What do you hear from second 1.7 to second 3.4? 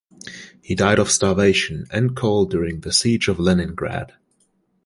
and cold during the Siege of